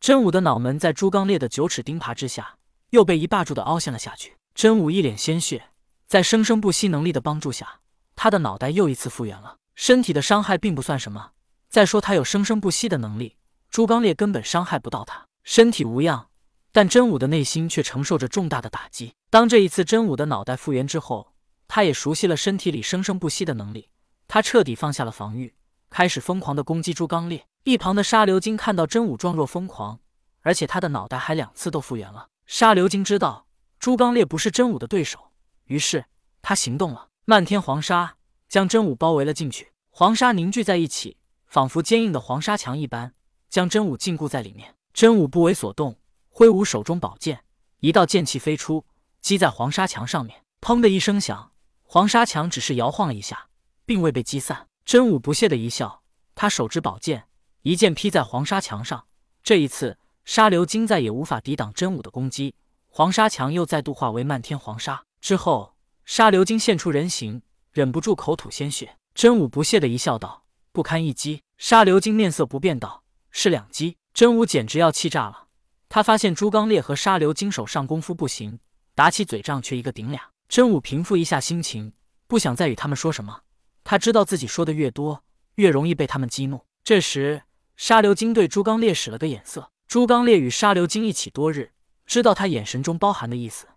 [0.00, 2.56] 真武的脑门在朱刚烈的九齿钉耙之下，
[2.88, 4.34] 又被一霸住的凹陷了下去。
[4.54, 5.72] 真武一脸鲜血，
[6.06, 7.80] 在生生不息能力的帮助下，
[8.16, 9.58] 他的脑袋又一次复原了。
[9.74, 11.32] 身体的伤害并不算什么，
[11.68, 13.36] 再说他有生生不息的能力，
[13.68, 15.26] 朱刚烈根本伤害不到他。
[15.44, 16.28] 身体无恙，
[16.72, 19.12] 但真武的内心却承受着重大的打击。
[19.28, 21.34] 当这一次真武的脑袋复原之后，
[21.68, 23.90] 他也熟悉了身体里生生不息的能力，
[24.26, 25.54] 他彻底放下了防御，
[25.90, 27.46] 开始疯狂的攻击朱刚烈。
[27.64, 30.00] 一旁的沙流金看到真武状若疯狂，
[30.40, 32.28] 而且他的脑袋还两次都复原了。
[32.46, 33.46] 沙流金知道
[33.78, 35.32] 朱刚烈不是真武的对手，
[35.64, 36.06] 于是
[36.40, 37.08] 他行动了。
[37.26, 38.16] 漫天黄沙
[38.48, 43.12] 将真武包围了进去，黄沙凝聚在一起，仿佛坚硬的黄沙墙一般，
[43.50, 44.74] 将真武禁锢在里面。
[44.92, 45.98] 真武不为所动，
[46.30, 47.44] 挥舞手中宝剑，
[47.80, 48.86] 一道剑气飞出，
[49.20, 50.42] 击在黄沙墙上面。
[50.60, 53.48] 砰的一声响，黄沙墙只是摇晃了一下，
[53.84, 54.66] 并未被击散。
[54.90, 56.02] 真武不屑的一笑，
[56.34, 57.28] 他手执宝剑。
[57.62, 59.06] 一剑劈在黄沙墙上，
[59.40, 62.56] 这一次沙流金再也无法抵挡真武的攻击，
[62.88, 65.04] 黄沙墙又再度化为漫天黄沙。
[65.20, 68.96] 之后，沙流金现出人形，忍不住口吐鲜血。
[69.14, 70.42] 真武不屑的一笑，道
[70.72, 75.46] ：“不堪一击。”沙流金面色不变，道：“是两击。”真武简直要气炸了。
[75.88, 78.58] 他发现朱刚烈和沙流金手上功夫不行，
[78.96, 80.20] 打起嘴仗却一个顶俩。
[80.48, 81.92] 真武平复一下心情，
[82.26, 83.42] 不想再与他们说什么。
[83.84, 85.24] 他知道自己说的越多，
[85.56, 86.64] 越容易被他们激怒。
[86.84, 87.42] 这时。
[87.76, 91.72] 沙流金对朱刚烈使了个眼色，朱刚烈与沙流金一起多日，
[92.04, 93.68] 知道他眼神中包含的意思，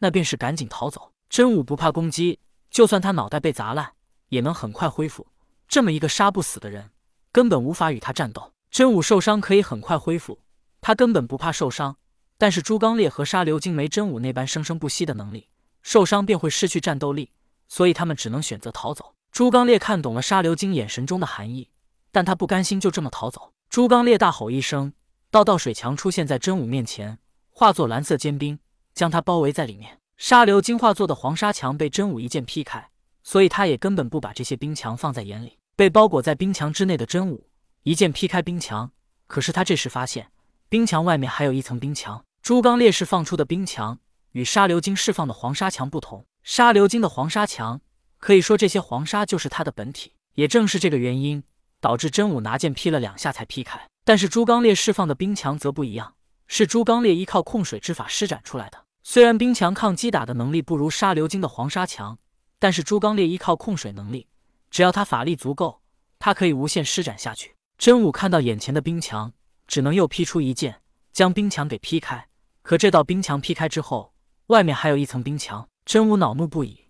[0.00, 1.12] 那便是赶紧逃走。
[1.30, 2.40] 真武不怕攻击，
[2.72, 3.92] 就算他脑袋被砸烂，
[4.30, 5.28] 也能很快恢复。
[5.68, 6.90] 这么一个杀不死的人，
[7.30, 8.52] 根本无法与他战斗。
[8.68, 10.40] 真武受伤可以很快恢复，
[10.80, 11.96] 他根本不怕受伤。
[12.36, 15.48] 但是朱刚烈和沙流金没真武那般生生不息的能力，
[15.82, 17.30] 受伤便会失去战斗力，
[17.68, 19.14] 所以他们只能选择逃走。
[19.32, 21.70] 朱刚烈看懂了沙流金眼神中的含义。
[22.10, 23.54] 但他不甘心就这么逃走。
[23.70, 24.92] 朱刚烈大吼一声，
[25.30, 28.58] 道道水墙出现在真武面前，化作蓝色坚冰，
[28.92, 29.98] 将他包围在里面。
[30.18, 32.90] 沙流金化作的黄沙墙被真武一剑劈开，
[33.22, 35.56] 所以他也根本不把这些冰墙放在眼里。
[35.74, 37.48] 被包裹在冰墙之内的真武
[37.84, 38.92] 一剑劈开冰墙，
[39.26, 40.30] 可是他这时发现
[40.68, 42.22] 冰墙外面还有一层冰墙。
[42.42, 43.98] 朱刚烈释放出的冰墙
[44.32, 47.80] 与沙流金释放的黄沙墙不同，沙流金的黄沙墙
[48.22, 50.12] 可以说这些黄沙就是他的本体。
[50.36, 51.42] 也正是这个原因。
[51.82, 56.14] 导致真武拿剑劈了两下才劈开，但是朱刚烈释放的冰墙则不一样，
[56.46, 58.84] 是朱刚烈依靠控水之法施展出来的。
[59.02, 62.16] 虽然冰墙抗击打的能力不如沙流金的黄沙强，
[62.60, 64.28] 但是朱刚烈依靠控水能力，
[64.70, 65.82] 只要他法力足够，
[66.20, 67.56] 他可以无限施展下去。
[67.76, 69.32] 真武看到眼前的冰墙，
[69.66, 70.82] 只能又劈出一剑
[71.12, 72.28] 将冰墙给劈开。
[72.62, 74.14] 可这道冰墙劈开之后，
[74.46, 76.81] 外面还有一层冰墙，真武恼怒不已，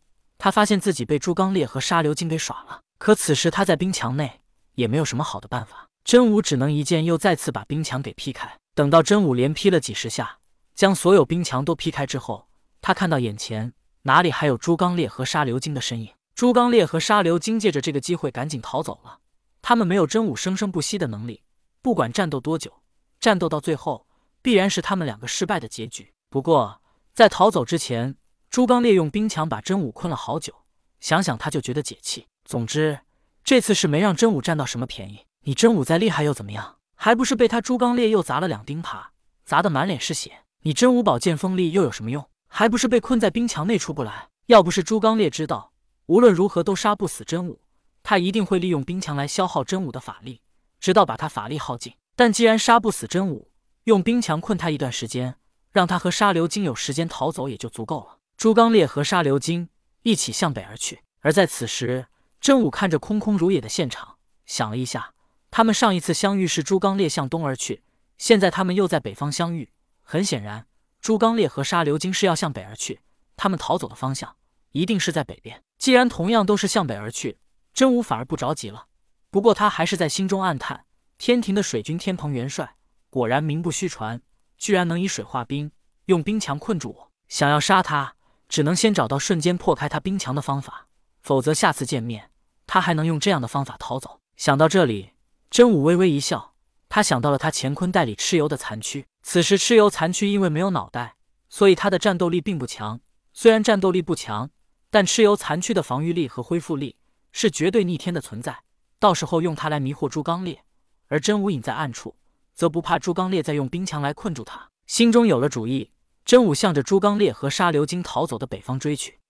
[0.42, 2.80] 他发现自己被朱刚烈和沙流金给耍了。
[2.98, 4.40] 可此时他在冰墙内。
[4.74, 8.58] 也没有什么好的办法，真武只能一剑又再次把冰墙给劈开。
[8.74, 10.38] 等到真武连劈了几十下，
[10.74, 12.48] 将所有冰墙都劈开之后，
[12.80, 16.14] 他看到眼前哪里还有朱刚烈和沙流金的身影。
[16.34, 19.18] 朱刚烈和沙流金借着这个机会赶紧逃走了。
[19.60, 21.42] 他们没有真武生生不息的能力，
[21.82, 22.72] 不管战斗多久，
[23.20, 24.06] 战斗到最后
[24.40, 26.14] 必然是他们两个失败的结局。
[26.30, 26.80] 不过
[27.12, 28.16] 在逃走之前，
[28.52, 30.52] 朱刚烈用冰墙把真武困了好久，
[31.00, 32.26] 想想他就觉得解气。
[32.44, 32.98] 总之。
[33.42, 35.20] 这次是没让真武占到什么便宜。
[35.44, 36.76] 你真武再厉害又怎么样？
[36.94, 39.06] 还不是被他朱刚烈又砸了两钉耙，
[39.46, 40.44] 砸得满脸是血。
[40.64, 42.28] 你真武宝剑锋利又有什么用？
[42.46, 44.28] 还不是被困在冰墙内出不来。
[44.48, 45.72] 要不是朱刚烈知道
[46.04, 47.62] 无论如何都杀不死真武，
[48.02, 50.42] 他一定会利用冰墙来消耗真武的法力，
[50.78, 51.94] 直到把他法力耗尽。
[52.14, 53.48] 但既然杀不死真武，
[53.84, 55.36] 用冰墙困他一段时间，
[55.70, 58.18] 让他和沙流金有时间逃走也就足够了。
[58.36, 59.68] 朱刚烈和沙流金
[60.02, 62.06] 一起向北而去，而在此时。
[62.40, 64.16] 真武看着空空如也的现场，
[64.46, 65.14] 想了一下，
[65.52, 67.84] 他们上一次相遇是朱刚烈向东而去，
[68.18, 69.70] 现在他们又在北方相遇，
[70.02, 70.66] 很显然，
[71.00, 72.98] 朱刚烈和沙流金是要向北而去，
[73.36, 74.34] 他们逃走的方向
[74.72, 75.62] 一定是在北边。
[75.78, 77.38] 既然同样都是向北而去，
[77.72, 78.86] 真武反而不着急了。
[79.30, 80.84] 不过他还是在心中暗叹：
[81.18, 82.74] 天庭的水军天蓬元帅
[83.08, 84.20] 果然名不虚传，
[84.58, 85.70] 居然能以水化冰，
[86.06, 87.12] 用冰墙困住我。
[87.28, 88.16] 想要杀他，
[88.52, 90.86] 只能先找到瞬间破开他冰墙的方法，
[91.22, 92.28] 否则下次见面。
[92.66, 94.20] 他还能用这样的方法逃走？
[94.36, 95.12] 想到这里，
[95.48, 96.52] 真武微微一笑。
[96.90, 99.06] 他想到了他乾坤袋里蚩尤的残躯。
[99.22, 101.16] 此时蚩尤残躯因为没有脑袋，
[101.48, 103.00] 所以他的战斗力并不强。
[103.32, 104.50] 虽然战斗力不强，
[104.90, 106.98] 但蚩尤残躯的防御力和恢复力
[107.32, 108.58] 是绝对逆天的存在。
[108.98, 110.62] 到时候用它来迷惑朱刚烈，
[111.08, 112.16] 而真武隐在暗处，
[112.52, 114.68] 则不怕朱刚烈再用冰墙来困住他。
[114.86, 115.90] 心中有了主意，
[116.24, 119.21] 真武向着朱刚烈和沙流金逃走的北方追去。